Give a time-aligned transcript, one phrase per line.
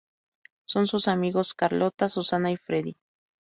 [0.65, 2.97] Son sus amigos Carlota, Susana y Freddy.